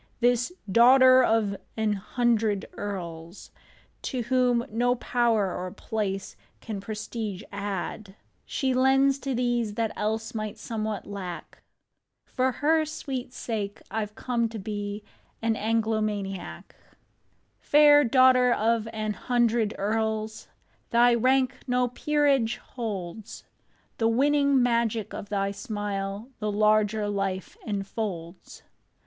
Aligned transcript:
This" 0.19 0.51
daughter 0.81 1.23
of 1.23 1.55
an 1.77 1.93
hundred 1.93 2.65
earls," 2.73 3.51
To 4.01 4.23
whom 4.23 4.65
no 4.67 4.95
power 4.95 5.55
or 5.55 5.69
place 5.69 6.35
Can 6.59 6.81
prestige 6.81 7.43
add— 7.51 8.15
she 8.47 8.73
lends 8.73 9.19
to 9.19 9.35
these 9.35 9.75
That 9.75 9.91
else 9.95 10.33
might 10.33 10.57
somewhat 10.57 11.05
lack— 11.05 11.61
For 12.35 12.51
her 12.51 12.83
sweet 12.83 13.31
sake 13.31 13.79
I 13.91 14.03
've 14.03 14.15
come 14.15 14.49
to 14.49 14.57
be 14.57 15.03
An 15.39 15.55
Anglomaniac. 15.55 16.33
89 16.73 16.75
ANOTHER 16.75 16.97
ANGLOMANIAS 16.97 16.97
Fair 17.59 18.03
Daughter 18.03 18.53
of 18.53 18.87
an 18.91 19.13
Hundred 19.13 19.75
Earls! 19.77 20.47
Thy 20.89 21.13
rank 21.13 21.57
no 21.67 21.89
peerage 21.89 22.57
holds, 22.57 23.43
The 23.99 24.07
winning 24.07 24.63
magic 24.63 25.13
of 25.13 25.29
thy 25.29 25.51
smile 25.51 26.31
The 26.39 26.51
larger 26.51 27.07
life 27.07 27.55
enfolds. 27.67 28.63